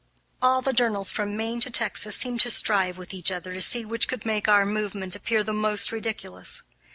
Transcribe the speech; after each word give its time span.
All 0.41 0.63
the 0.63 0.73
journals 0.73 1.11
from 1.11 1.37
Maine 1.37 1.61
to 1.61 1.69
Texas 1.69 2.15
seemed 2.15 2.39
to 2.39 2.49
strive 2.49 2.97
with 2.97 3.13
each 3.13 3.31
other 3.31 3.53
to 3.53 3.61
see 3.61 3.85
which 3.85 4.07
could 4.07 4.25
make 4.25 4.47
our 4.47 4.65
movement 4.65 5.15
appear 5.15 5.43
the 5.43 5.53
most 5.53 5.91
ridiculous. 5.91 6.63